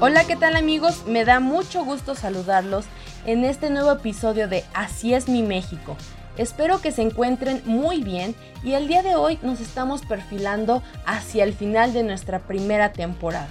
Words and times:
Hola, 0.00 0.22
¿qué 0.22 0.36
tal 0.36 0.54
amigos? 0.54 1.06
Me 1.08 1.24
da 1.24 1.40
mucho 1.40 1.84
gusto 1.84 2.14
saludarlos 2.14 2.84
en 3.26 3.44
este 3.44 3.68
nuevo 3.68 3.90
episodio 3.90 4.46
de 4.46 4.62
Así 4.72 5.12
es 5.12 5.28
mi 5.28 5.42
México. 5.42 5.96
Espero 6.36 6.80
que 6.80 6.92
se 6.92 7.02
encuentren 7.02 7.62
muy 7.64 8.04
bien 8.04 8.36
y 8.62 8.74
el 8.74 8.86
día 8.86 9.02
de 9.02 9.16
hoy 9.16 9.40
nos 9.42 9.58
estamos 9.60 10.02
perfilando 10.02 10.84
hacia 11.04 11.42
el 11.42 11.52
final 11.52 11.92
de 11.92 12.04
nuestra 12.04 12.38
primera 12.38 12.92
temporada. 12.92 13.48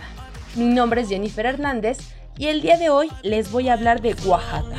Mi 0.55 0.67
nombre 0.67 1.01
es 1.01 1.09
Jennifer 1.09 1.45
Hernández 1.45 1.97
y 2.37 2.47
el 2.47 2.61
día 2.61 2.77
de 2.77 2.89
hoy 2.89 3.11
les 3.23 3.51
voy 3.51 3.67
a 3.67 3.73
hablar 3.73 4.01
de 4.01 4.15
Oaxaca. 4.25 4.77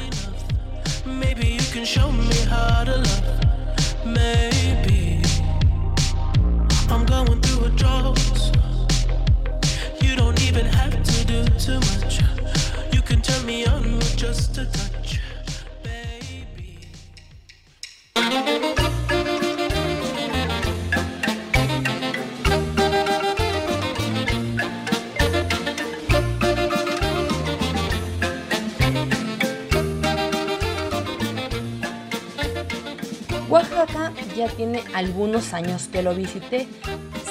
Oaxaca 33.48 34.12
ya 34.36 34.46
tiene 34.48 34.82
algunos 34.94 35.54
años 35.54 35.88
que 35.90 36.02
lo 36.02 36.14
visité, 36.14 36.68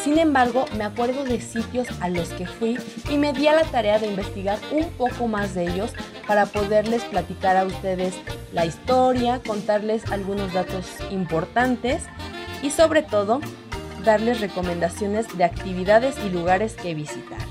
sin 0.07 0.19
embargo 0.19 0.63
me 0.77 0.85
acuerdo 0.85 1.25
de 1.25 1.41
sitios 1.41 1.89
a 1.99 2.07
los 2.07 2.29
que 2.29 2.47
fui 2.47 2.79
y 3.09 3.17
me 3.17 3.33
di 3.33 3.49
a 3.49 3.53
la 3.53 3.65
tarea 3.65 3.99
de 3.99 4.07
investigar 4.07 4.57
un 4.71 4.85
poco 4.91 5.27
más 5.27 5.53
de 5.53 5.63
ellos 5.63 5.91
para 6.25 6.45
poderles 6.45 7.03
platicar 7.03 7.57
a 7.57 7.65
ustedes 7.65 8.15
la 8.53 8.65
historia, 8.65 9.41
contarles 9.45 10.09
algunos 10.09 10.53
datos 10.53 10.85
importantes 11.11 12.03
y 12.63 12.69
sobre 12.69 13.03
todo 13.03 13.41
darles 14.05 14.39
recomendaciones 14.39 15.37
de 15.37 15.43
actividades 15.43 16.15
y 16.25 16.29
lugares 16.29 16.75
que 16.75 16.95
visitar. 16.95 17.41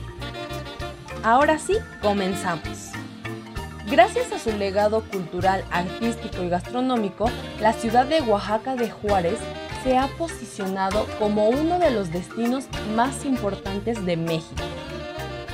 Ahora 1.22 1.58
sí, 1.58 1.74
comenzamos. 2.00 2.92
Gracias 3.90 4.32
a 4.32 4.38
su 4.38 4.56
legado 4.56 5.04
cultural, 5.04 5.62
artístico 5.70 6.42
y 6.42 6.48
gastronómico, 6.48 7.30
la 7.60 7.74
ciudad 7.74 8.06
de 8.06 8.22
Oaxaca 8.22 8.76
de 8.76 8.90
Juárez 8.90 9.38
se 9.86 9.96
ha 9.96 10.08
posicionado 10.18 11.06
como 11.20 11.48
uno 11.48 11.78
de 11.78 11.92
los 11.92 12.10
destinos 12.10 12.64
más 12.96 13.24
importantes 13.24 14.04
de 14.04 14.16
México. 14.16 14.64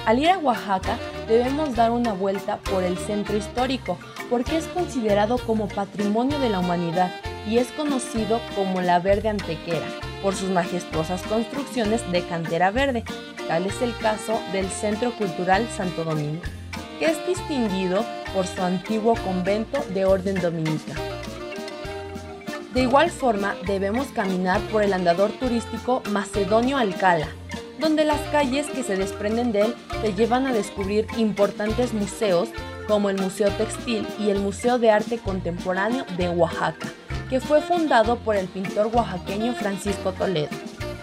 Al 0.07 0.21
ir 0.21 0.31
a 0.31 0.39
Oaxaca 0.39 0.97
debemos 1.29 1.77
dar 1.77 1.91
una 1.91 2.15
vuelta 2.15 2.57
por 2.57 2.83
el 2.83 2.97
centro 2.97 3.37
histórico 3.37 3.99
porque 4.31 4.57
es 4.57 4.65
considerado 4.69 5.37
como 5.37 5.69
patrimonio 5.69 6.39
de 6.39 6.49
la 6.49 6.61
humanidad 6.61 7.13
y 7.47 7.59
es 7.59 7.71
conocido 7.73 8.41
como 8.57 8.81
la 8.81 9.01
Verde 9.01 9.29
Antequera 9.29 9.87
por 10.23 10.35
sus 10.35 10.49
majestuosas 10.49 11.21
construcciones 11.25 12.11
de 12.11 12.23
cantera 12.23 12.71
verde. 12.71 13.05
Tal 13.49 13.67
es 13.67 13.83
el 13.83 13.95
caso 13.99 14.41
del 14.51 14.71
Centro 14.71 15.13
Cultural 15.13 15.69
Santo 15.77 16.05
Domingo, 16.05 16.41
que 16.99 17.05
es 17.05 17.27
distinguido 17.27 18.03
por 18.33 18.47
su 18.47 18.63
antiguo 18.63 19.15
convento 19.27 19.85
de 19.93 20.07
orden 20.07 20.41
dominica. 20.41 20.95
De 22.75 22.81
igual 22.81 23.11
forma, 23.11 23.55
debemos 23.67 24.07
caminar 24.09 24.59
por 24.69 24.83
el 24.83 24.95
andador 24.95 25.31
turístico 25.33 26.03
Macedonio 26.11 26.79
Alcala, 26.79 27.29
donde 27.79 28.05
las 28.05 28.21
calles 28.31 28.67
que 28.69 28.83
se 28.83 28.97
desprenden 28.97 29.53
de 29.53 29.63
él 29.63 29.75
te 30.01 30.15
llevan 30.15 30.47
a 30.47 30.55
descubrir 30.55 31.07
importantes 31.19 31.93
museos 31.93 32.49
como 32.89 33.11
el 33.11 33.21
Museo 33.21 33.51
Textil 33.51 34.07
y 34.19 34.31
el 34.31 34.39
Museo 34.39 34.79
de 34.79 34.91
Arte 34.91 35.19
Contemporáneo 35.19 36.07
de 36.17 36.31
Oaxaca, 36.31 36.89
que 37.29 37.41
fue 37.41 37.61
fundado 37.61 38.17
por 38.17 38.37
el 38.37 38.49
pintor 38.49 38.87
oaxaqueño 38.87 39.53
Francisco 39.53 40.13
Toledo. 40.13 40.57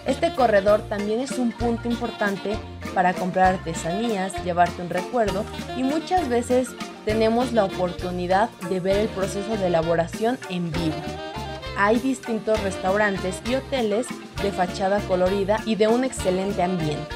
Este 0.08 0.34
corredor 0.34 0.82
también 0.90 1.20
es 1.20 1.38
un 1.38 1.52
punto 1.52 1.88
importante 1.88 2.58
para 2.96 3.14
comprar 3.14 3.56
artesanías, 3.56 4.34
llevarte 4.44 4.82
un 4.82 4.90
recuerdo 4.90 5.46
y 5.78 5.84
muchas 5.84 6.30
veces 6.30 6.70
tenemos 7.06 7.54
la 7.54 7.66
oportunidad 7.66 8.50
de 8.70 8.80
ver 8.80 8.98
el 8.98 9.08
proceso 9.10 9.56
de 9.56 9.68
elaboración 9.68 10.40
en 10.50 10.72
vivo. 10.72 11.29
Hay 11.82 11.98
distintos 11.98 12.62
restaurantes 12.62 13.42
y 13.50 13.56
hoteles 13.56 14.06
de 14.44 14.52
fachada 14.52 15.00
colorida 15.08 15.62
y 15.66 15.76
de 15.76 15.88
un 15.88 16.04
excelente 16.04 16.62
ambiente. 16.62 17.16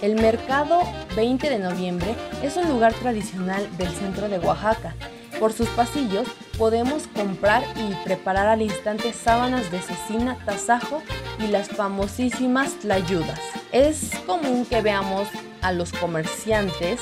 El 0.00 0.14
mercado 0.14 0.82
20 1.16 1.50
de 1.50 1.58
noviembre 1.58 2.14
es 2.40 2.56
un 2.56 2.68
lugar 2.68 2.94
tradicional 2.94 3.68
del 3.76 3.88
centro 3.88 4.28
de 4.28 4.38
Oaxaca. 4.38 4.94
Por 5.40 5.52
sus 5.52 5.68
pasillos 5.70 6.28
podemos 6.56 7.08
comprar 7.08 7.64
y 7.74 7.92
preparar 8.04 8.46
al 8.46 8.62
instante 8.62 9.12
sábanas 9.12 9.68
de 9.72 9.80
cecina, 9.80 10.38
tasajo 10.46 11.02
y 11.40 11.48
las 11.48 11.66
famosísimas 11.66 12.74
tlayudas. 12.78 13.40
Es 13.72 14.12
común 14.26 14.64
que 14.64 14.80
veamos 14.80 15.26
a 15.60 15.72
los 15.72 15.90
comerciantes 15.90 17.00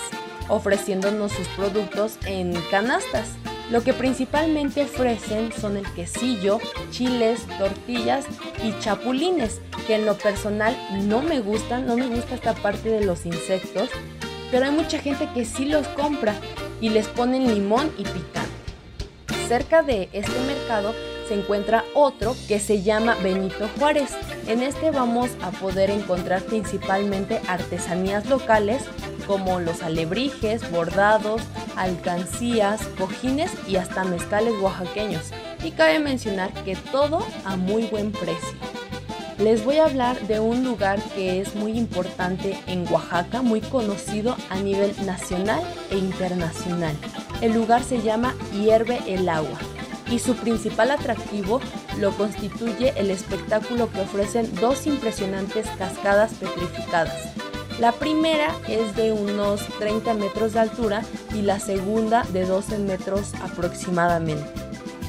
ofreciéndonos 0.48 1.30
sus 1.32 1.48
productos 1.48 2.18
en 2.24 2.54
canastas. 2.70 3.28
Lo 3.70 3.82
que 3.82 3.92
principalmente 3.92 4.84
ofrecen 4.84 5.52
son 5.52 5.76
el 5.76 5.92
quesillo, 5.92 6.60
chiles, 6.90 7.40
tortillas 7.58 8.26
y 8.62 8.78
chapulines, 8.80 9.60
que 9.88 9.96
en 9.96 10.06
lo 10.06 10.16
personal 10.16 10.76
no 11.02 11.20
me 11.20 11.40
gustan, 11.40 11.84
no 11.84 11.96
me 11.96 12.06
gusta 12.06 12.36
esta 12.36 12.54
parte 12.54 12.88
de 12.88 13.04
los 13.04 13.26
insectos, 13.26 13.90
pero 14.52 14.66
hay 14.66 14.70
mucha 14.70 14.98
gente 14.98 15.28
que 15.34 15.44
sí 15.44 15.64
los 15.64 15.88
compra 15.88 16.34
y 16.80 16.90
les 16.90 17.08
ponen 17.08 17.52
limón 17.52 17.90
y 17.98 18.04
picante. 18.04 18.52
Cerca 19.48 19.82
de 19.82 20.08
este 20.12 20.38
mercado 20.46 20.94
se 21.26 21.34
encuentra 21.34 21.84
otro 21.94 22.36
que 22.46 22.60
se 22.60 22.82
llama 22.82 23.16
Benito 23.22 23.68
Juárez. 23.78 24.12
En 24.46 24.62
este 24.62 24.92
vamos 24.92 25.30
a 25.42 25.50
poder 25.50 25.90
encontrar 25.90 26.42
principalmente 26.42 27.40
artesanías 27.48 28.26
locales 28.26 28.82
como 29.26 29.58
los 29.58 29.82
alebrijes, 29.82 30.70
bordados, 30.70 31.42
alcancías, 31.76 32.80
cojines 32.98 33.50
y 33.68 33.76
hasta 33.76 34.04
mezcales 34.04 34.54
oaxaqueños. 34.60 35.30
Y 35.62 35.72
cabe 35.72 35.98
mencionar 35.98 36.52
que 36.64 36.76
todo 36.76 37.26
a 37.44 37.56
muy 37.56 37.84
buen 37.86 38.12
precio. 38.12 38.56
Les 39.38 39.64
voy 39.64 39.76
a 39.76 39.84
hablar 39.84 40.18
de 40.26 40.40
un 40.40 40.64
lugar 40.64 40.98
que 41.14 41.40
es 41.40 41.54
muy 41.54 41.72
importante 41.72 42.58
en 42.66 42.90
Oaxaca, 42.90 43.42
muy 43.42 43.60
conocido 43.60 44.34
a 44.48 44.56
nivel 44.56 44.94
nacional 45.04 45.60
e 45.90 45.98
internacional. 45.98 46.96
El 47.42 47.52
lugar 47.52 47.82
se 47.82 48.00
llama 48.00 48.34
Hierve 48.54 48.98
el 49.06 49.28
Agua 49.28 49.58
y 50.10 50.20
su 50.20 50.34
principal 50.36 50.90
atractivo 50.90 51.60
lo 51.98 52.16
constituye 52.16 52.94
el 52.96 53.10
espectáculo 53.10 53.90
que 53.90 54.00
ofrecen 54.00 54.54
dos 54.54 54.86
impresionantes 54.86 55.66
cascadas 55.78 56.32
petrificadas, 56.34 57.35
la 57.78 57.92
primera 57.92 58.54
es 58.68 58.96
de 58.96 59.12
unos 59.12 59.60
30 59.78 60.14
metros 60.14 60.54
de 60.54 60.60
altura 60.60 61.02
y 61.34 61.42
la 61.42 61.60
segunda 61.60 62.24
de 62.32 62.46
12 62.46 62.78
metros 62.78 63.32
aproximadamente. 63.42 64.46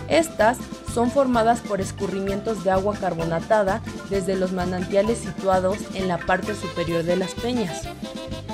Estas 0.10 0.58
son 0.94 1.12
formadas 1.12 1.62
por 1.62 1.80
escurrimientos 1.80 2.64
de 2.64 2.72
agua 2.72 2.96
carbonatada 3.00 3.82
desde 4.10 4.36
los 4.36 4.52
manantiales 4.52 5.20
situados 5.20 5.78
en 5.94 6.08
la 6.08 6.18
parte 6.18 6.56
superior 6.56 7.04
de 7.04 7.16
las 7.16 7.34
peñas. 7.36 7.84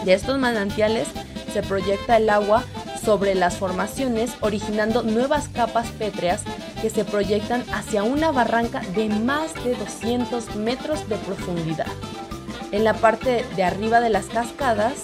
De 0.05 0.13
estos 0.13 0.37
manantiales 0.37 1.07
se 1.51 1.63
proyecta 1.63 2.17
el 2.17 2.29
agua 2.29 2.63
sobre 3.03 3.35
las 3.35 3.57
formaciones 3.57 4.31
originando 4.41 5.03
nuevas 5.03 5.47
capas 5.47 5.87
pétreas 5.91 6.43
que 6.81 6.89
se 6.89 7.05
proyectan 7.05 7.63
hacia 7.73 8.03
una 8.03 8.31
barranca 8.31 8.81
de 8.95 9.09
más 9.09 9.53
de 9.63 9.75
200 9.75 10.55
metros 10.55 11.07
de 11.09 11.15
profundidad. 11.17 11.87
En 12.73 12.83
la 12.83 12.95
parte 12.95 13.45
de 13.55 13.63
arriba 13.63 14.01
de 14.01 14.09
las 14.09 14.25
cascadas 14.25 14.95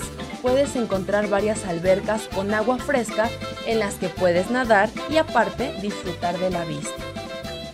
puedes 0.41 0.75
encontrar 0.75 1.29
varias 1.29 1.65
albercas 1.65 2.27
con 2.33 2.51
agua 2.51 2.79
fresca 2.79 3.29
en 3.67 3.77
las 3.77 3.93
que 3.93 4.09
puedes 4.09 4.49
nadar 4.49 4.89
y 5.07 5.17
aparte 5.17 5.71
disfrutar 5.79 6.39
de 6.39 6.49
la 6.49 6.65
vista. 6.65 6.95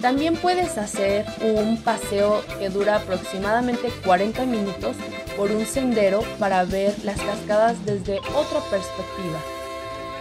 También 0.01 0.35
puedes 0.35 0.77
hacer 0.77 1.25
un 1.41 1.81
paseo 1.81 2.43
que 2.59 2.67
dura 2.67 2.97
aproximadamente 2.97 3.87
40 4.05 4.45
minutos 4.45 4.97
por 5.37 5.49
un 5.51 5.65
sendero 5.65 6.23
para 6.39 6.65
ver 6.65 6.93
las 7.05 7.21
cascadas 7.21 7.77
desde 7.85 8.17
otra 8.17 8.59
perspectiva. 8.69 9.39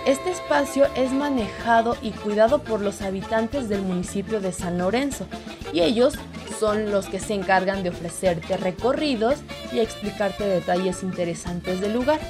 Este 0.06 0.30
espacio 0.30 0.86
es 0.94 1.10
manejado 1.10 1.96
y 2.00 2.12
cuidado 2.12 2.62
por 2.62 2.80
los 2.80 3.02
habitantes 3.02 3.68
del 3.68 3.82
municipio 3.82 4.40
de 4.40 4.52
San 4.52 4.78
Lorenzo 4.78 5.26
y 5.72 5.80
ellos 5.80 6.14
son 6.58 6.90
los 6.90 7.06
que 7.06 7.20
se 7.20 7.34
encargan 7.34 7.82
de 7.82 7.90
ofrecerte 7.90 8.56
recorridos 8.56 9.36
y 9.72 9.80
explicarte 9.80 10.44
detalles 10.44 11.02
interesantes 11.02 11.80
del 11.80 11.94
lugar. 11.94 12.20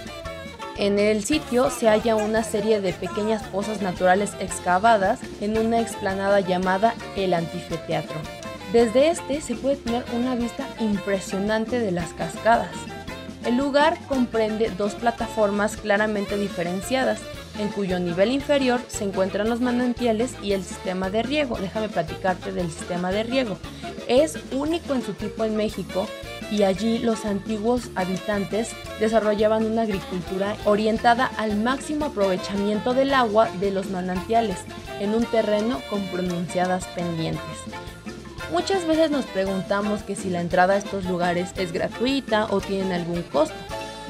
En 0.76 0.98
el 0.98 1.22
sitio 1.24 1.70
se 1.70 1.88
halla 1.88 2.16
una 2.16 2.42
serie 2.42 2.80
de 2.80 2.92
pequeñas 2.92 3.42
pozas 3.44 3.80
naturales 3.80 4.32
excavadas 4.40 5.20
en 5.40 5.56
una 5.56 5.80
explanada 5.80 6.40
llamada 6.40 6.94
el 7.16 7.32
Antifeteatro. 7.32 8.16
Desde 8.72 9.10
este 9.10 9.40
se 9.40 9.54
puede 9.54 9.76
tener 9.76 10.04
una 10.12 10.34
vista 10.34 10.66
impresionante 10.80 11.78
de 11.78 11.92
las 11.92 12.12
cascadas. 12.14 12.93
El 13.44 13.56
lugar 13.58 13.98
comprende 14.08 14.70
dos 14.70 14.94
plataformas 14.94 15.76
claramente 15.76 16.38
diferenciadas, 16.38 17.20
en 17.58 17.68
cuyo 17.68 18.00
nivel 18.00 18.32
inferior 18.32 18.80
se 18.88 19.04
encuentran 19.04 19.50
los 19.50 19.60
manantiales 19.60 20.34
y 20.42 20.52
el 20.52 20.64
sistema 20.64 21.10
de 21.10 21.22
riego. 21.22 21.58
Déjame 21.60 21.90
platicarte 21.90 22.52
del 22.52 22.70
sistema 22.70 23.12
de 23.12 23.22
riego. 23.22 23.58
Es 24.08 24.38
único 24.52 24.94
en 24.94 25.02
su 25.02 25.12
tipo 25.12 25.44
en 25.44 25.56
México 25.56 26.06
y 26.50 26.62
allí 26.62 26.98
los 26.98 27.26
antiguos 27.26 27.90
habitantes 27.94 28.70
desarrollaban 28.98 29.66
una 29.66 29.82
agricultura 29.82 30.56
orientada 30.64 31.26
al 31.36 31.56
máximo 31.56 32.06
aprovechamiento 32.06 32.94
del 32.94 33.12
agua 33.12 33.48
de 33.60 33.70
los 33.70 33.90
manantiales 33.90 34.58
en 35.00 35.14
un 35.14 35.24
terreno 35.26 35.80
con 35.90 36.00
pronunciadas 36.06 36.86
pendientes. 36.88 37.42
Muchas 38.52 38.86
veces 38.86 39.10
nos 39.10 39.24
preguntamos 39.26 40.02
que 40.02 40.14
si 40.14 40.30
la 40.30 40.40
entrada 40.40 40.74
a 40.74 40.76
estos 40.78 41.04
lugares 41.04 41.50
es 41.56 41.72
gratuita 41.72 42.46
o 42.50 42.60
tienen 42.60 42.92
algún 42.92 43.22
costo. 43.22 43.54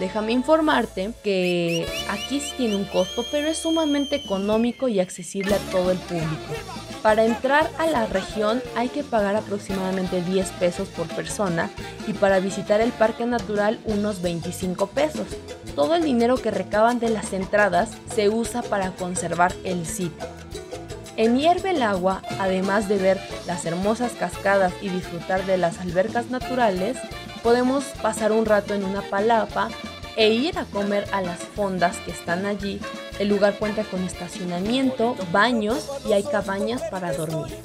Déjame 0.01 0.33
informarte 0.33 1.13
que 1.23 1.87
aquí 2.11 2.41
sí 2.41 2.53
tiene 2.57 2.77
un 2.77 2.85
costo, 2.85 3.25
pero 3.31 3.47
es 3.47 3.59
sumamente 3.59 4.17
económico 4.17 4.89
y 4.89 4.99
accesible 4.99 5.55
a 5.55 5.59
todo 5.71 5.93
el 5.93 5.99
público. 5.99 6.53
Para 7.01 7.25
entrar 7.25 7.71
a 7.79 7.87
la 7.87 8.07
región 8.07 8.63
hay 8.77 8.89
que 8.89 9.05
pagar 9.05 9.37
aproximadamente 9.37 10.23
10 10.23 10.51
pesos 10.53 10.89
por 10.89 11.07
persona 11.09 11.71
y 12.09 12.13
para 12.13 12.41
visitar 12.41 12.81
el 12.81 12.93
parque 12.93 13.25
natural 13.25 13.79
unos 13.85 14.21
25 14.21 14.89
pesos. 14.89 15.27
Todo 15.77 15.95
el 15.95 16.03
dinero 16.03 16.37
que 16.37 16.51
recaban 16.51 16.99
de 16.99 17.11
las 17.11 17.33
entradas 17.33 17.91
se 18.15 18.31
usa 18.31 18.63
para 18.63 18.91
conservar 18.93 19.53
el 19.65 19.87
sitio. 19.87 20.34
En 21.17 21.39
Hierve 21.39 21.71
el 21.71 21.83
agua, 21.83 22.23
además 22.41 22.89
de 22.89 22.99
ver 22.99 23.21
las 23.47 23.65
hermosas 23.65 24.13
cascadas 24.13 24.73
y 24.83 24.89
disfrutar 24.89 25.47
de 25.47 25.59
las 25.59 25.79
albercas 25.79 26.29
naturales, 26.31 26.97
podemos 27.43 27.85
pasar 28.03 28.33
un 28.33 28.47
rato 28.47 28.75
en 28.75 28.85
una 28.85 29.03
palapa 29.03 29.69
e 30.17 30.31
ir 30.31 30.59
a 30.59 30.65
comer 30.65 31.07
a 31.13 31.23
las 31.23 31.39
fondas 31.39 31.97
que 31.99 32.11
están 32.11 32.47
allí. 32.47 32.81
El 33.19 33.29
lugar 33.29 33.59
cuenta 33.59 33.85
con 33.85 34.03
estacionamiento, 34.03 35.15
baños 35.31 35.89
y 36.09 36.13
hay 36.13 36.25
cabañas 36.25 36.83
para 36.91 37.13
dormir. 37.13 37.57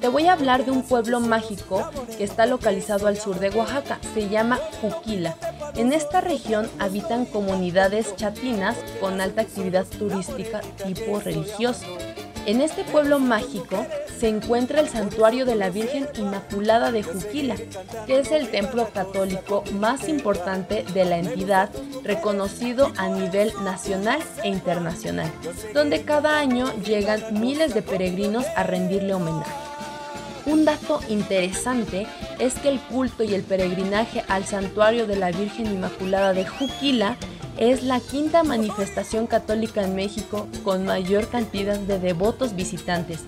Te 0.00 0.08
voy 0.08 0.26
a 0.26 0.32
hablar 0.32 0.64
de 0.64 0.70
un 0.70 0.82
pueblo 0.82 1.20
mágico 1.20 1.90
que 2.16 2.24
está 2.24 2.46
localizado 2.46 3.08
al 3.08 3.18
sur 3.18 3.38
de 3.40 3.50
Oaxaca. 3.50 3.98
Se 4.14 4.28
llama 4.28 4.58
Juquila. 4.80 5.36
En 5.76 5.92
esta 5.92 6.22
región 6.22 6.68
habitan 6.78 7.26
comunidades 7.26 8.16
chatinas 8.16 8.76
con 9.00 9.20
alta 9.20 9.42
actividad 9.42 9.84
turística 9.84 10.60
tipo 10.84 11.20
religioso. 11.20 11.84
En 12.48 12.62
este 12.62 12.82
pueblo 12.82 13.18
mágico 13.18 13.84
se 14.18 14.26
encuentra 14.26 14.80
el 14.80 14.88
santuario 14.88 15.44
de 15.44 15.54
la 15.54 15.68
Virgen 15.68 16.08
Inmaculada 16.16 16.90
de 16.92 17.02
Juquila, 17.02 17.56
que 18.06 18.20
es 18.20 18.32
el 18.32 18.48
templo 18.50 18.88
católico 18.88 19.64
más 19.74 20.08
importante 20.08 20.82
de 20.94 21.04
la 21.04 21.18
entidad, 21.18 21.68
reconocido 22.04 22.90
a 22.96 23.08
nivel 23.08 23.52
nacional 23.64 24.20
e 24.42 24.48
internacional, 24.48 25.30
donde 25.74 26.06
cada 26.06 26.38
año 26.38 26.72
llegan 26.82 27.38
miles 27.38 27.74
de 27.74 27.82
peregrinos 27.82 28.46
a 28.56 28.62
rendirle 28.62 29.12
homenaje. 29.12 29.52
Un 30.46 30.64
dato 30.64 31.00
interesante 31.10 32.06
es 32.38 32.54
que 32.54 32.70
el 32.70 32.80
culto 32.80 33.24
y 33.24 33.34
el 33.34 33.42
peregrinaje 33.42 34.24
al 34.26 34.46
santuario 34.46 35.06
de 35.06 35.16
la 35.16 35.32
Virgen 35.32 35.66
Inmaculada 35.66 36.32
de 36.32 36.46
Juquila 36.46 37.18
es 37.58 37.82
la 37.82 38.00
quinta 38.00 38.42
manifestación 38.44 39.26
católica 39.26 39.82
en 39.82 39.94
México 39.94 40.46
con 40.64 40.84
mayor 40.84 41.28
cantidad 41.28 41.78
de 41.78 41.98
devotos 41.98 42.54
visitantes, 42.54 43.20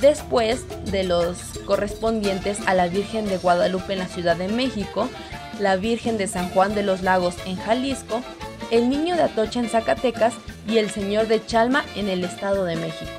después 0.00 0.64
de 0.90 1.04
los 1.04 1.38
correspondientes 1.64 2.58
a 2.66 2.74
la 2.74 2.88
Virgen 2.88 3.26
de 3.26 3.38
Guadalupe 3.38 3.92
en 3.92 4.00
la 4.00 4.08
Ciudad 4.08 4.36
de 4.36 4.48
México, 4.48 5.08
la 5.60 5.76
Virgen 5.76 6.18
de 6.18 6.26
San 6.26 6.50
Juan 6.50 6.74
de 6.74 6.82
los 6.82 7.02
Lagos 7.02 7.36
en 7.46 7.56
Jalisco, 7.56 8.20
el 8.70 8.90
Niño 8.90 9.16
de 9.16 9.22
Atocha 9.22 9.60
en 9.60 9.68
Zacatecas 9.68 10.34
y 10.68 10.78
el 10.78 10.90
Señor 10.90 11.28
de 11.28 11.44
Chalma 11.44 11.84
en 11.94 12.08
el 12.08 12.24
Estado 12.24 12.64
de 12.64 12.76
México. 12.76 13.10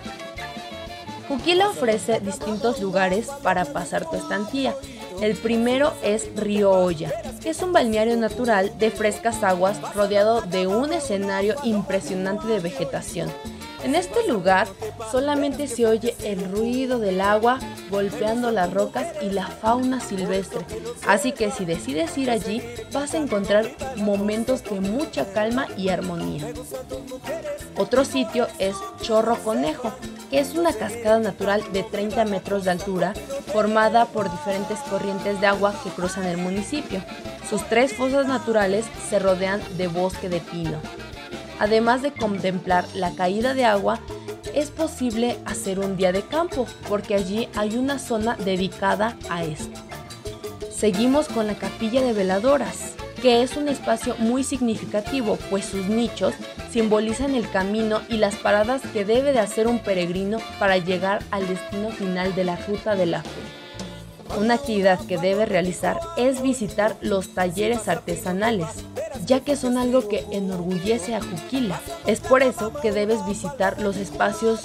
Juquila 1.28 1.70
ofrece 1.70 2.20
distintos 2.20 2.82
lugares 2.82 3.28
para 3.44 3.66
pasar 3.66 4.10
tu 4.10 4.16
estantía. 4.16 4.74
El 5.22 5.36
primero 5.36 5.94
es 6.02 6.30
Río 6.36 6.72
Olla, 6.72 7.12
que 7.42 7.50
es 7.50 7.62
un 7.62 7.74
balneario 7.74 8.16
natural 8.16 8.72
de 8.80 8.90
frescas 8.90 9.44
aguas 9.44 9.80
rodeado 9.94 10.42
de 10.42 10.66
un 10.68 10.94
escenario 10.94 11.56
impresionante 11.64 12.48
de 12.48 12.62
vegetación. 12.62 13.30
En 13.84 13.96
este 13.96 14.28
lugar 14.28 14.68
solamente 15.12 15.68
se 15.68 15.86
oye 15.86 16.16
el 16.24 16.52
ruido 16.52 17.00
del 17.00 17.22
agua 17.22 17.60
golpeando 17.90 18.52
las 18.52 18.74
rocas 18.74 19.08
y 19.22 19.30
la 19.30 19.48
fauna 19.48 20.00
silvestre. 20.00 20.66
Así 21.08 21.32
que 21.32 21.52
si 21.52 21.66
decides 21.66 22.18
ir 22.18 22.30
allí, 22.30 22.62
vas 22.94 23.14
a 23.14 23.18
encontrar 23.18 23.70
momentos 23.98 24.64
de 24.64 24.80
mucha 24.80 25.32
calma 25.34 25.68
y 25.78 25.90
armonía. 25.90 26.54
Otro 27.78 28.04
sitio 28.04 28.48
es 28.60 28.76
Chorro 29.02 29.38
Conejo, 29.38 29.94
es 30.32 30.56
una 30.56 30.74
cascada 30.74 31.20
natural 31.20 31.64
de 31.74 31.84
30 31.84 32.26
metros 32.26 32.66
de 32.66 32.72
altura 32.72 33.14
formada 33.52 34.06
por 34.06 34.30
diferentes 34.30 34.80
corrientes 34.90 35.42
de 35.42 35.48
agua 35.48 35.74
que 35.84 35.90
cruzan 35.90 36.26
el 36.26 36.38
municipio. 36.38 37.04
Sus 37.50 37.68
tres 37.68 37.94
fosas 37.94 38.28
naturales 38.28 38.86
se 39.10 39.20
rodean 39.20 39.62
de 39.78 39.88
bosque 39.88 40.30
de 40.30 40.40
pino. 40.40 40.80
Además 41.60 42.02
de 42.02 42.12
contemplar 42.12 42.86
la 42.94 43.16
caída 43.16 43.54
de 43.54 43.66
agua, 43.66 44.00
es 44.54 44.70
posible 44.70 45.38
hacer 45.46 45.80
un 45.80 45.98
día 45.98 46.12
de 46.12 46.22
campo 46.22 46.68
porque 46.88 47.16
allí 47.16 47.50
hay 47.56 47.78
una 47.78 48.00
zona 48.00 48.36
dedicada 48.36 49.18
a 49.30 49.44
esto. 49.44 49.80
Seguimos 50.72 51.28
con 51.28 51.48
la 51.48 51.56
capilla 51.56 52.02
de 52.02 52.14
veladoras, 52.14 52.94
que 53.22 53.42
es 53.42 53.58
un 53.58 53.68
espacio 53.68 54.16
muy 54.18 54.44
significativo, 54.44 55.38
pues 55.50 55.66
sus 55.66 55.88
nichos 55.88 56.34
simbolizan 56.72 57.36
el 57.36 57.50
camino 57.50 58.02
y 58.10 58.18
las 58.18 58.36
paradas 58.36 58.82
que 58.94 59.06
debe 59.06 59.34
de 59.34 59.40
hacer 59.40 59.68
un 59.68 59.80
peregrino 59.80 60.40
para 60.60 60.78
llegar 60.78 61.24
al 61.32 61.48
destino 61.48 61.90
final 61.90 62.36
de 62.36 62.44
la 62.44 62.56
ruta 62.56 62.96
de 62.96 63.06
la 63.06 63.24
fe. 63.24 63.30
Una 64.38 64.56
actividad 64.56 65.00
que 65.08 65.18
debe 65.18 65.46
realizar 65.46 66.00
es 66.16 66.42
visitar 66.42 66.96
los 67.02 67.30
talleres 67.30 67.88
artesanales, 67.88 68.68
ya 69.26 69.40
que 69.40 69.56
son 69.56 69.78
algo 69.78 70.08
que 70.08 70.24
enorgullece 70.32 71.16
a 71.16 71.22
Juquila. 71.22 71.82
Es 72.06 72.20
por 72.20 72.44
eso 72.44 72.72
que 72.74 72.92
debes 72.92 73.26
visitar 73.26 73.82
los 73.82 73.98
espacios 73.98 74.62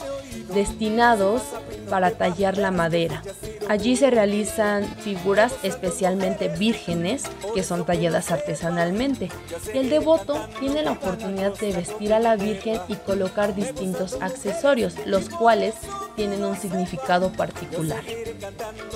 destinados 0.53 1.43
para 1.89 2.11
tallar 2.13 2.59
la 2.59 2.71
madera. 2.71 3.23
Allí 3.69 3.97
se 3.97 4.11
realizan 4.11 4.85
figuras 4.85 5.55
especialmente 5.63 6.49
vírgenes 6.49 7.25
que 7.55 7.63
son 7.63 7.87
talladas 7.87 8.31
artesanalmente. 8.31 9.31
El 9.73 9.89
devoto 9.89 10.47
tiene 10.61 10.83
la 10.83 10.93
oportunidad 10.93 11.57
de 11.59 11.73
vestir 11.73 12.13
a 12.13 12.21
la 12.21 12.37
Virgen 12.37 12.79
y 12.89 12.97
colocar 12.97 13.55
distintos 13.55 14.19
accesorios, 14.21 14.95
los 15.07 15.31
cuales 15.31 15.75
tienen 16.15 16.45
un 16.45 16.57
significado 16.57 17.33
particular. 17.33 18.03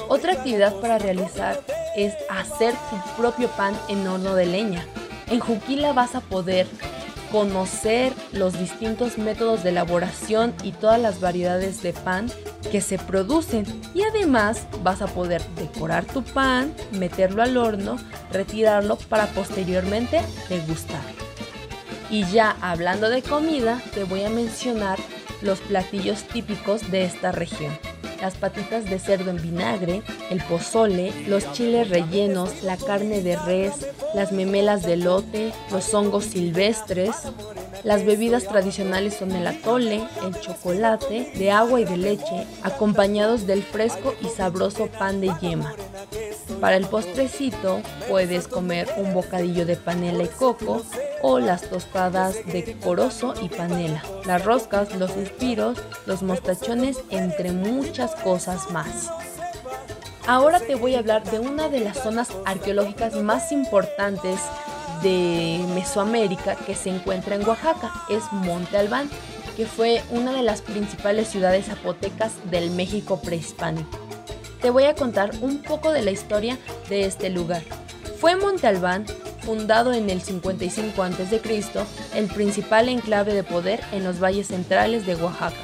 Otra 0.09 0.35
actividad 0.35 0.75
para 0.81 0.99
realizar 0.99 1.61
es 1.97 2.13
hacer 2.29 2.75
tu 2.91 3.23
propio 3.23 3.49
pan 3.49 3.75
en 3.89 4.07
horno 4.07 4.35
de 4.35 4.47
leña. 4.47 4.85
En 5.31 5.41
Juquila 5.41 5.93
vas 5.93 6.15
a 6.15 6.21
poder 6.21 6.67
conocer 7.31 8.13
los 8.33 8.59
distintos 8.59 9.19
métodos 9.19 9.63
de 9.63 9.71
elaboración 9.71 10.55
y 10.63 10.73
todas 10.73 11.01
las 11.01 11.21
variedades 11.21 11.83
de 11.83 11.93
pan 11.93 12.31
que 12.71 12.81
se 12.81 12.99
producen 12.99 13.65
y 13.95 14.03
además 14.03 14.67
vas 14.83 15.03
a 15.03 15.07
poder 15.07 15.43
decorar 15.57 16.05
tu 16.05 16.23
pan, 16.23 16.75
meterlo 16.93 17.43
al 17.43 17.57
horno, 17.57 17.97
retirarlo 18.33 18.97
para 18.97 19.27
posteriormente 19.27 20.21
degustar. 20.49 21.03
Y 22.11 22.25
ya 22.25 22.57
hablando 22.61 23.11
de 23.11 23.23
comida, 23.23 23.81
te 23.95 24.05
voy 24.05 24.25
a 24.25 24.31
mencionar 24.31 24.99
los 25.43 25.61
platillos 25.61 26.25
típicos 26.25 26.91
de 26.91 27.05
esta 27.05 27.33
región 27.33 27.73
las 28.21 28.35
patitas 28.35 28.85
de 28.85 28.99
cerdo 28.99 29.31
en 29.31 29.41
vinagre, 29.41 30.03
el 30.31 30.43
pozole, 30.43 31.13
los 31.27 31.53
chiles 31.53 31.89
rellenos, 31.89 32.63
la 32.63 32.77
carne 32.77 33.23
de 33.23 33.37
res, 33.37 33.75
las 34.15 34.33
memelas 34.33 34.83
de 34.83 34.97
lote, 34.97 35.53
los 35.71 35.93
hongos 35.95 36.25
silvestres. 36.25 37.15
Las 37.85 38.05
bebidas 38.05 38.45
tradicionales 38.45 39.15
son 39.15 39.33
el 39.33 39.47
atole, 39.47 40.03
el 40.25 40.41
chocolate, 40.41 41.33
de 41.35 41.51
agua 41.51 41.81
y 41.81 41.85
de 41.85 41.97
leche, 41.97 42.47
acompañados 42.63 43.47
del 43.47 43.63
fresco 43.63 44.15
y 44.21 44.29
sabroso 44.29 44.87
pan 44.87 45.21
de 45.21 45.33
yema. 45.41 45.75
Para 46.61 46.77
el 46.77 46.87
postrecito 46.87 47.81
puedes 48.09 48.49
comer 48.49 48.89
un 48.97 49.15
bocadillo 49.15 49.65
de 49.65 49.77
panela 49.77 50.25
y 50.25 50.29
coco 50.29 50.83
o 51.23 51.39
las 51.39 51.63
tostadas 51.63 52.35
de 52.47 52.77
corozo 52.83 53.35
y 53.41 53.49
panela, 53.49 54.03
las 54.25 54.45
roscas, 54.45 54.95
los 54.97 55.13
suspiros, 55.13 55.79
los 56.07 56.23
mostachones, 56.23 56.99
entre 57.11 57.53
muchas 57.53 58.15
cosas 58.17 58.71
más. 58.71 59.11
Ahora 60.27 60.61
te 60.61 60.75
voy 60.75 60.95
a 60.95 60.99
hablar 60.99 61.25
de 61.31 61.39
una 61.39 61.69
de 61.69 61.81
las 61.81 62.03
zonas 62.03 62.29
arqueológicas 62.45 63.15
más 63.17 63.51
importantes 63.51 64.39
de 65.03 65.65
Mesoamérica 65.75 66.57
que 66.57 66.75
se 66.75 66.91
encuentra 66.91 67.37
en 67.37 67.47
Oaxaca, 67.47 67.93
es 68.09 68.25
Monte 68.33 68.77
Albán, 68.77 69.09
que 69.57 69.67
fue 69.67 70.03
una 70.11 70.33
de 70.33 70.43
las 70.43 70.63
principales 70.63 71.29
ciudades 71.29 71.67
zapotecas 71.67 72.33
del 72.51 72.71
México 72.71 73.21
prehispánico. 73.21 73.99
Te 74.63 74.71
voy 74.71 74.85
a 74.85 74.95
contar 74.95 75.31
un 75.41 75.63
poco 75.63 75.93
de 75.93 76.03
la 76.03 76.11
historia 76.11 76.59
de 76.89 77.05
este 77.05 77.31
lugar. 77.31 77.63
Fue 78.21 78.37
Monte 78.37 78.67
Albán 78.67 79.05
fundado 79.41 79.93
en 79.93 80.11
el 80.11 80.21
55 80.21 81.03
a.C., 81.03 81.41
el 82.15 82.27
principal 82.27 82.89
enclave 82.89 83.35
de 83.35 83.45
poder 83.45 83.81
en 83.93 84.05
los 84.05 84.21
valles 84.21 84.49
centrales 84.49 85.07
de 85.07 85.15
Oaxaca, 85.15 85.57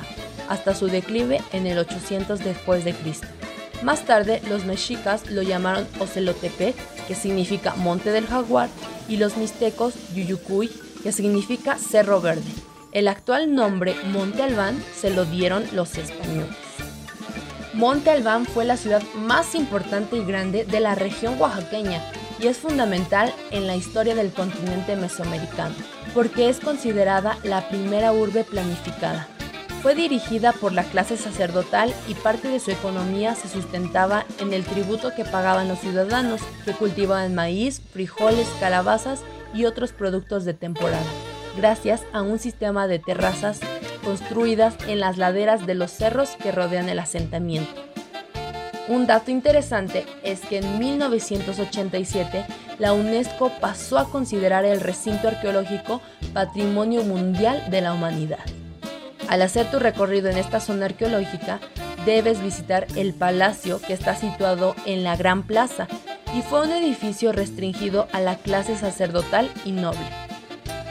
hasta 0.48 0.74
su 0.74 0.86
declive 0.86 1.42
en 1.52 1.66
el 1.66 1.78
800 1.78 2.38
después 2.40 2.84
de 2.84 2.94
Cristo. 2.94 3.26
Más 3.84 4.06
tarde, 4.06 4.40
los 4.48 4.64
mexicas 4.64 5.30
lo 5.30 5.42
llamaron 5.42 5.86
Ocelotepec, 6.00 6.74
que 7.06 7.14
significa 7.14 7.74
Monte 7.74 8.12
del 8.12 8.26
Jaguar, 8.26 8.70
y 9.10 9.18
los 9.18 9.36
mixtecos 9.36 9.92
Yuyucuy, 10.14 10.70
que 11.02 11.12
significa 11.12 11.76
Cerro 11.76 12.22
Verde. 12.22 12.50
El 12.92 13.08
actual 13.08 13.54
nombre 13.54 13.94
Monte 14.10 14.42
Albán 14.42 14.82
se 14.98 15.10
lo 15.10 15.26
dieron 15.26 15.64
los 15.74 15.98
españoles. 15.98 16.56
Monte 17.74 18.08
Albán 18.08 18.46
fue 18.46 18.64
la 18.64 18.78
ciudad 18.78 19.02
más 19.16 19.54
importante 19.54 20.16
y 20.16 20.24
grande 20.24 20.64
de 20.64 20.80
la 20.80 20.94
región 20.94 21.38
oaxaqueña 21.38 22.00
y 22.38 22.46
es 22.46 22.56
fundamental 22.56 23.34
en 23.50 23.66
la 23.66 23.76
historia 23.76 24.14
del 24.14 24.32
continente 24.32 24.96
mesoamericano, 24.96 25.74
porque 26.14 26.48
es 26.48 26.58
considerada 26.58 27.36
la 27.42 27.68
primera 27.68 28.12
urbe 28.12 28.44
planificada. 28.44 29.28
Fue 29.84 29.94
dirigida 29.94 30.52
por 30.52 30.72
la 30.72 30.82
clase 30.84 31.18
sacerdotal 31.18 31.92
y 32.08 32.14
parte 32.14 32.48
de 32.48 32.58
su 32.58 32.70
economía 32.70 33.34
se 33.34 33.50
sustentaba 33.50 34.24
en 34.40 34.54
el 34.54 34.64
tributo 34.64 35.14
que 35.14 35.26
pagaban 35.26 35.68
los 35.68 35.78
ciudadanos, 35.80 36.40
que 36.64 36.72
cultivaban 36.72 37.34
maíz, 37.34 37.82
frijoles, 37.92 38.48
calabazas 38.60 39.20
y 39.52 39.66
otros 39.66 39.92
productos 39.92 40.46
de 40.46 40.54
temporada, 40.54 41.04
gracias 41.58 42.00
a 42.14 42.22
un 42.22 42.38
sistema 42.38 42.86
de 42.86 42.98
terrazas 42.98 43.60
construidas 44.02 44.74
en 44.88 45.00
las 45.00 45.18
laderas 45.18 45.66
de 45.66 45.74
los 45.74 45.90
cerros 45.90 46.30
que 46.42 46.50
rodean 46.50 46.88
el 46.88 46.98
asentamiento. 46.98 47.74
Un 48.88 49.06
dato 49.06 49.30
interesante 49.30 50.06
es 50.22 50.40
que 50.40 50.60
en 50.60 50.78
1987 50.78 52.46
la 52.78 52.94
UNESCO 52.94 53.52
pasó 53.60 53.98
a 53.98 54.08
considerar 54.08 54.64
el 54.64 54.80
recinto 54.80 55.28
arqueológico 55.28 56.00
Patrimonio 56.32 57.04
Mundial 57.04 57.70
de 57.70 57.82
la 57.82 57.92
Humanidad. 57.92 58.40
Al 59.28 59.42
hacer 59.42 59.70
tu 59.70 59.78
recorrido 59.78 60.28
en 60.28 60.38
esta 60.38 60.60
zona 60.60 60.86
arqueológica, 60.86 61.60
debes 62.04 62.42
visitar 62.42 62.86
el 62.96 63.14
palacio 63.14 63.80
que 63.80 63.92
está 63.92 64.14
situado 64.14 64.74
en 64.86 65.02
la 65.02 65.16
Gran 65.16 65.42
Plaza 65.42 65.88
y 66.36 66.42
fue 66.42 66.62
un 66.62 66.72
edificio 66.72 67.32
restringido 67.32 68.08
a 68.12 68.20
la 68.20 68.36
clase 68.36 68.76
sacerdotal 68.76 69.50
y 69.64 69.72
noble. 69.72 70.06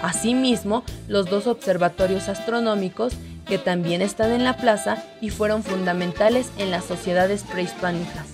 Asimismo, 0.02 0.84
los 1.08 1.30
dos 1.30 1.48
observatorios 1.48 2.28
astronómicos 2.28 3.14
que 3.46 3.58
también 3.58 4.02
están 4.02 4.32
en 4.32 4.44
la 4.44 4.58
plaza 4.58 5.04
y 5.22 5.30
fueron 5.30 5.64
fundamentales 5.64 6.50
en 6.58 6.72
las 6.72 6.86
sociedades 6.86 7.44
prehispánicas. 7.44 8.33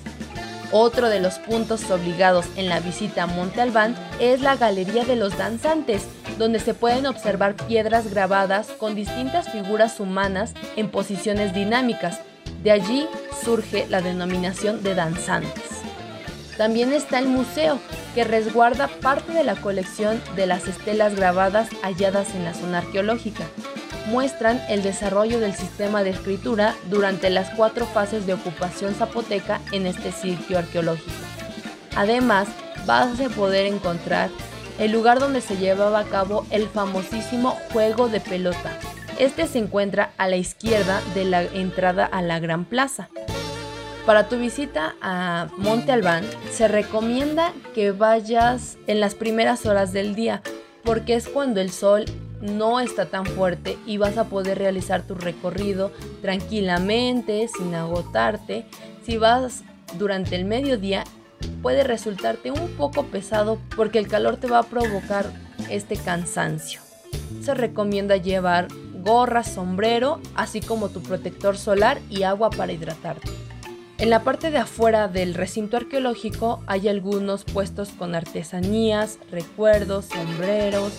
Otro 0.71 1.09
de 1.09 1.19
los 1.19 1.39
puntos 1.39 1.89
obligados 1.89 2.45
en 2.55 2.69
la 2.69 2.79
visita 2.79 3.23
a 3.23 3.27
Monte 3.27 3.59
Albán 3.59 3.95
es 4.19 4.41
la 4.41 4.55
Galería 4.55 5.03
de 5.03 5.15
los 5.15 5.35
Danzantes, 5.35 6.03
donde 6.37 6.59
se 6.59 6.75
pueden 6.75 7.07
observar 7.07 7.55
piedras 7.55 8.11
grabadas 8.11 8.67
con 8.77 8.93
distintas 8.93 9.49
figuras 9.51 9.99
humanas 9.99 10.53
en 10.75 10.91
posiciones 10.91 11.55
dinámicas. 11.55 12.19
De 12.63 12.69
allí 12.69 13.07
surge 13.43 13.87
la 13.87 14.01
denominación 14.01 14.83
de 14.83 14.93
danzantes. 14.93 15.81
También 16.55 16.93
está 16.93 17.17
el 17.17 17.27
museo, 17.27 17.79
que 18.13 18.23
resguarda 18.23 18.89
parte 19.01 19.31
de 19.33 19.43
la 19.43 19.55
colección 19.55 20.21
de 20.35 20.45
las 20.45 20.67
estelas 20.67 21.15
grabadas 21.15 21.69
halladas 21.81 22.35
en 22.35 22.43
la 22.43 22.53
zona 22.53 22.79
arqueológica. 22.79 23.45
Muestran 24.07 24.61
el 24.69 24.81
desarrollo 24.81 25.39
del 25.39 25.53
sistema 25.53 26.03
de 26.03 26.11
escritura 26.11 26.75
durante 26.89 27.29
las 27.29 27.49
cuatro 27.51 27.85
fases 27.85 28.25
de 28.25 28.33
ocupación 28.33 28.95
zapoteca 28.95 29.61
en 29.71 29.85
este 29.85 30.11
sitio 30.11 30.57
arqueológico. 30.57 31.11
Además, 31.95 32.47
vas 32.85 33.19
a 33.19 33.29
poder 33.29 33.65
encontrar 33.65 34.29
el 34.79 34.91
lugar 34.91 35.19
donde 35.19 35.41
se 35.41 35.57
llevaba 35.57 35.99
a 35.99 36.05
cabo 36.05 36.45
el 36.49 36.67
famosísimo 36.67 37.57
juego 37.71 38.07
de 38.07 38.21
pelota. 38.21 38.71
Este 39.19 39.47
se 39.47 39.59
encuentra 39.59 40.13
a 40.17 40.27
la 40.27 40.37
izquierda 40.37 41.01
de 41.13 41.25
la 41.25 41.43
entrada 41.43 42.05
a 42.05 42.21
la 42.21 42.39
Gran 42.39 42.63
Plaza. 42.63 43.09
Para 44.05 44.29
tu 44.29 44.37
visita 44.37 44.95
a 45.01 45.49
Monte 45.57 45.91
Albán 45.91 46.23
se 46.51 46.67
recomienda 46.67 47.53
que 47.75 47.91
vayas 47.91 48.77
en 48.87 48.99
las 48.99 49.13
primeras 49.13 49.65
horas 49.65 49.91
del 49.93 50.15
día 50.15 50.41
porque 50.83 51.15
es 51.15 51.27
cuando 51.27 51.59
el 51.59 51.69
sol 51.69 52.05
no 52.41 52.79
está 52.79 53.05
tan 53.07 53.25
fuerte 53.25 53.77
y 53.85 53.97
vas 53.97 54.17
a 54.17 54.25
poder 54.25 54.57
realizar 54.57 55.03
tu 55.03 55.15
recorrido 55.15 55.91
tranquilamente, 56.21 57.47
sin 57.47 57.75
agotarte. 57.75 58.65
Si 59.05 59.17
vas 59.17 59.63
durante 59.97 60.35
el 60.35 60.45
mediodía 60.45 61.03
puede 61.61 61.83
resultarte 61.83 62.51
un 62.51 62.69
poco 62.71 63.05
pesado 63.05 63.59
porque 63.75 63.99
el 63.99 64.07
calor 64.07 64.37
te 64.37 64.47
va 64.47 64.59
a 64.59 64.63
provocar 64.63 65.31
este 65.69 65.97
cansancio. 65.97 66.81
Se 67.41 67.53
recomienda 67.53 68.17
llevar 68.17 68.67
gorra, 69.03 69.43
sombrero, 69.43 70.19
así 70.35 70.61
como 70.61 70.89
tu 70.89 71.01
protector 71.01 71.57
solar 71.57 71.99
y 72.09 72.23
agua 72.23 72.49
para 72.49 72.71
hidratarte. 72.71 73.29
En 73.97 74.09
la 74.09 74.23
parte 74.23 74.49
de 74.49 74.57
afuera 74.57 75.07
del 75.07 75.33
recinto 75.33 75.75
arqueológico 75.75 76.63
hay 76.67 76.87
algunos 76.87 77.43
puestos 77.43 77.89
con 77.89 78.15
artesanías, 78.15 79.19
recuerdos, 79.29 80.05
sombreros, 80.05 80.93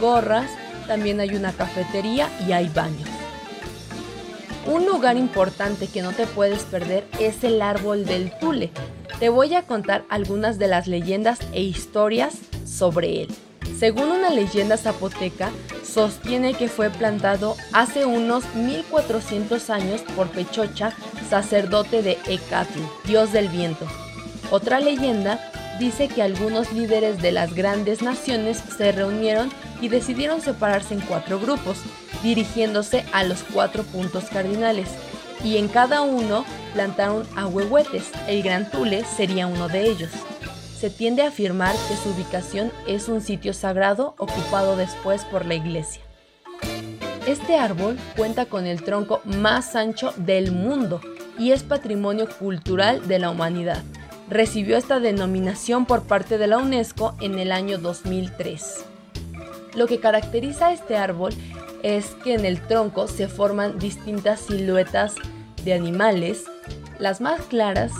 gorras, 0.00 0.50
también 0.90 1.20
hay 1.20 1.36
una 1.36 1.52
cafetería 1.52 2.28
y 2.48 2.50
hay 2.50 2.68
baños. 2.68 3.08
Un 4.66 4.86
lugar 4.86 5.16
importante 5.16 5.86
que 5.86 6.02
no 6.02 6.10
te 6.10 6.26
puedes 6.26 6.64
perder 6.64 7.06
es 7.20 7.44
el 7.44 7.62
árbol 7.62 8.04
del 8.04 8.36
Tule. 8.40 8.72
Te 9.20 9.28
voy 9.28 9.54
a 9.54 9.62
contar 9.62 10.02
algunas 10.08 10.58
de 10.58 10.66
las 10.66 10.88
leyendas 10.88 11.38
e 11.52 11.62
historias 11.62 12.38
sobre 12.66 13.22
él. 13.22 13.28
Según 13.78 14.10
una 14.10 14.30
leyenda 14.30 14.76
zapoteca, 14.76 15.50
sostiene 15.84 16.54
que 16.54 16.66
fue 16.66 16.90
plantado 16.90 17.54
hace 17.72 18.04
unos 18.04 18.52
1400 18.56 19.70
años 19.70 20.00
por 20.16 20.28
Pechocha, 20.30 20.92
sacerdote 21.28 22.02
de 22.02 22.18
Ecatl, 22.26 22.80
dios 23.06 23.32
del 23.32 23.48
viento. 23.48 23.86
Otra 24.50 24.80
leyenda 24.80 25.38
dice 25.80 26.06
que 26.06 26.22
algunos 26.22 26.72
líderes 26.72 27.20
de 27.20 27.32
las 27.32 27.54
grandes 27.54 28.02
naciones 28.02 28.62
se 28.76 28.92
reunieron 28.92 29.50
y 29.80 29.88
decidieron 29.88 30.40
separarse 30.40 30.94
en 30.94 31.00
cuatro 31.00 31.40
grupos, 31.40 31.78
dirigiéndose 32.22 33.04
a 33.12 33.24
los 33.24 33.42
cuatro 33.42 33.82
puntos 33.82 34.26
cardinales, 34.26 34.90
y 35.42 35.56
en 35.56 35.66
cada 35.66 36.02
uno 36.02 36.44
plantaron 36.74 37.26
ahuehuetes, 37.34 38.12
el 38.28 38.44
gran 38.44 38.70
Tule 38.70 39.04
sería 39.04 39.48
uno 39.48 39.66
de 39.66 39.90
ellos 39.90 40.10
se 40.80 40.88
tiende 40.88 41.22
a 41.22 41.28
afirmar 41.28 41.76
que 41.88 41.96
su 41.96 42.08
ubicación 42.08 42.72
es 42.86 43.08
un 43.08 43.20
sitio 43.20 43.52
sagrado 43.52 44.14
ocupado 44.16 44.76
después 44.76 45.26
por 45.26 45.44
la 45.44 45.54
iglesia. 45.54 46.00
Este 47.26 47.58
árbol 47.58 47.98
cuenta 48.16 48.46
con 48.46 48.66
el 48.66 48.82
tronco 48.82 49.20
más 49.26 49.76
ancho 49.76 50.14
del 50.16 50.52
mundo 50.52 51.02
y 51.38 51.52
es 51.52 51.64
patrimonio 51.64 52.26
cultural 52.30 53.06
de 53.06 53.18
la 53.18 53.28
humanidad. 53.28 53.82
Recibió 54.30 54.76
esta 54.76 55.00
denominación 55.00 55.86
por 55.86 56.04
parte 56.04 56.38
de 56.38 56.46
la 56.46 56.58
UNESCO 56.58 57.16
en 57.20 57.40
el 57.40 57.50
año 57.50 57.78
2003. 57.78 58.84
Lo 59.74 59.88
que 59.88 59.98
caracteriza 59.98 60.68
a 60.68 60.72
este 60.72 60.96
árbol 60.96 61.34
es 61.82 62.06
que 62.22 62.34
en 62.34 62.44
el 62.44 62.64
tronco 62.64 63.08
se 63.08 63.26
forman 63.26 63.80
distintas 63.80 64.38
siluetas 64.38 65.16
de 65.64 65.74
animales, 65.74 66.44
las 67.00 67.20
más 67.20 67.40
claras 67.42 67.90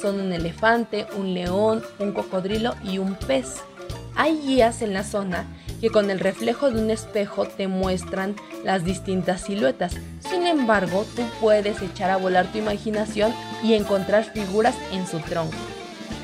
son 0.00 0.20
un 0.20 0.32
elefante, 0.32 1.06
un 1.16 1.34
león, 1.34 1.84
un 2.00 2.10
cocodrilo 2.10 2.74
y 2.82 2.98
un 2.98 3.14
pez. 3.14 3.62
Hay 4.16 4.40
guías 4.40 4.82
en 4.82 4.92
la 4.92 5.04
zona 5.04 5.46
que 5.80 5.90
con 5.90 6.10
el 6.10 6.18
reflejo 6.18 6.68
de 6.68 6.82
un 6.82 6.90
espejo 6.90 7.44
te 7.46 7.68
muestran 7.68 8.34
las 8.64 8.84
distintas 8.84 9.42
siluetas. 9.42 9.94
Sin 10.18 10.48
embargo, 10.48 11.06
tú 11.14 11.22
puedes 11.40 11.80
echar 11.80 12.10
a 12.10 12.16
volar 12.16 12.50
tu 12.50 12.58
imaginación 12.58 13.32
y 13.62 13.74
encontrar 13.74 14.24
figuras 14.24 14.74
en 14.90 15.06
su 15.06 15.20
tronco. 15.20 15.75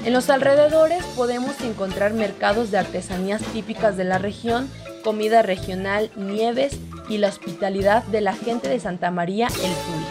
En 0.05 0.13
los 0.13 0.31
alrededores 0.31 1.05
podemos 1.17 1.61
encontrar 1.61 2.13
mercados 2.13 2.73
de 2.73 2.79
artesanías 2.79 3.41
típicas 3.53 3.97
de 3.97 4.03
la 4.03 4.19
región, 4.19 4.69
comida 5.05 5.43
regional, 5.43 6.11
nieves 6.17 6.77
y 7.09 7.19
la 7.19 7.29
hospitalidad 7.29 8.03
de 8.05 8.21
la 8.21 8.35
gente 8.35 8.69
de 8.69 8.81
Santa 8.81 9.13
María 9.13 9.47
el 9.47 9.55
Tule. 9.55 10.07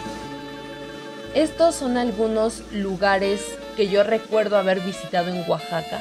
Estos 1.34 1.74
son 1.74 1.98
algunos 1.98 2.62
lugares 2.72 3.42
que 3.76 3.88
yo 3.88 4.02
recuerdo 4.02 4.56
haber 4.56 4.80
visitado 4.80 5.28
en 5.28 5.48
Oaxaca. 5.48 6.00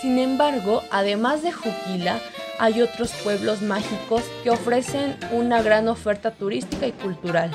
Sin 0.00 0.18
embargo, 0.18 0.82
además 0.92 1.42
de 1.42 1.50
Juquila, 1.50 2.20
hay 2.60 2.80
otros 2.80 3.10
pueblos 3.24 3.60
mágicos 3.60 4.22
que 4.44 4.50
ofrecen 4.50 5.16
una 5.32 5.62
gran 5.62 5.88
oferta 5.88 6.30
turística 6.30 6.86
y 6.86 6.92
cultural. 6.92 7.50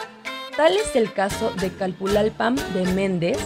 Tal 0.57 0.75
es 0.75 0.95
el 0.97 1.13
caso 1.13 1.51
de 1.61 1.69
Calpulalpam 1.69 2.55
de 2.73 2.85
Méndez, 2.93 3.37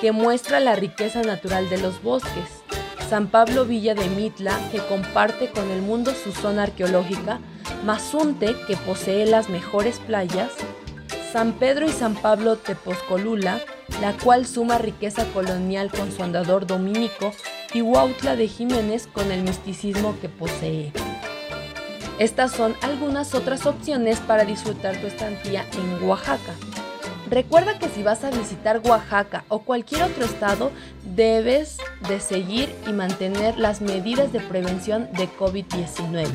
que 0.00 0.12
muestra 0.12 0.60
la 0.60 0.74
riqueza 0.74 1.22
natural 1.22 1.68
de 1.68 1.78
los 1.78 2.02
bosques. 2.02 2.62
San 3.08 3.28
Pablo 3.28 3.64
Villa 3.64 3.94
de 3.94 4.08
Mitla, 4.08 4.58
que 4.72 4.78
comparte 4.78 5.50
con 5.50 5.70
el 5.70 5.80
mundo 5.80 6.12
su 6.12 6.32
zona 6.32 6.64
arqueológica, 6.64 7.40
Mazunte, 7.84 8.56
que 8.66 8.76
posee 8.76 9.26
las 9.26 9.48
mejores 9.48 9.98
playas, 10.00 10.50
San 11.32 11.52
Pedro 11.52 11.86
y 11.86 11.92
San 11.92 12.14
Pablo 12.14 12.56
Tepozcolula, 12.56 13.60
la 14.00 14.12
cual 14.14 14.46
suma 14.46 14.78
riqueza 14.78 15.24
colonial 15.32 15.90
con 15.90 16.10
su 16.10 16.22
andador 16.22 16.66
dominico, 16.66 17.32
y 17.74 17.82
Huautla 17.82 18.36
de 18.36 18.48
Jiménez 18.48 19.06
con 19.12 19.30
el 19.30 19.42
misticismo 19.42 20.18
que 20.20 20.28
posee. 20.28 20.92
Estas 22.18 22.52
son 22.52 22.74
algunas 22.80 23.34
otras 23.34 23.66
opciones 23.66 24.18
para 24.20 24.44
disfrutar 24.44 24.96
tu 24.96 25.06
estancia 25.06 25.66
en 25.74 26.08
Oaxaca. 26.08 26.54
Recuerda 27.28 27.78
que 27.78 27.88
si 27.88 28.04
vas 28.04 28.22
a 28.22 28.30
visitar 28.30 28.80
Oaxaca 28.84 29.44
o 29.48 29.60
cualquier 29.60 30.04
otro 30.04 30.24
estado, 30.24 30.70
debes 31.16 31.78
de 32.08 32.20
seguir 32.20 32.72
y 32.86 32.92
mantener 32.92 33.58
las 33.58 33.80
medidas 33.80 34.32
de 34.32 34.38
prevención 34.38 35.08
de 35.12 35.28
COVID-19 35.28 36.28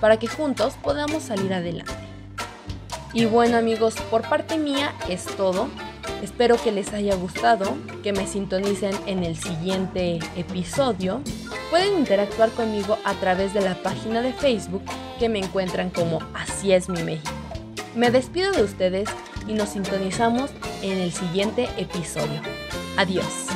para 0.00 0.18
que 0.18 0.26
juntos 0.26 0.74
podamos 0.82 1.22
salir 1.22 1.54
adelante. 1.54 1.92
Y 3.14 3.24
bueno 3.24 3.56
amigos, 3.56 3.94
por 4.10 4.28
parte 4.28 4.58
mía 4.58 4.94
es 5.08 5.24
todo. 5.24 5.68
Espero 6.22 6.56
que 6.62 6.72
les 6.72 6.92
haya 6.92 7.14
gustado, 7.14 7.78
que 8.02 8.12
me 8.12 8.26
sintonicen 8.26 8.94
en 9.06 9.24
el 9.24 9.36
siguiente 9.36 10.18
episodio. 10.36 11.22
Pueden 11.70 11.98
interactuar 11.98 12.50
conmigo 12.50 12.98
a 13.04 13.14
través 13.14 13.54
de 13.54 13.62
la 13.62 13.76
página 13.76 14.20
de 14.20 14.34
Facebook 14.34 14.82
que 15.18 15.30
me 15.30 15.38
encuentran 15.38 15.88
como 15.88 16.18
Así 16.34 16.72
es 16.72 16.90
mi 16.90 17.02
México. 17.02 17.30
Me 17.94 18.10
despido 18.10 18.52
de 18.52 18.62
ustedes 18.62 19.08
y 19.48 19.54
nos 19.54 19.70
sintonizamos 19.70 20.50
en 20.82 20.98
el 20.98 21.12
siguiente 21.12 21.68
episodio. 21.76 22.40
Adiós. 22.96 23.47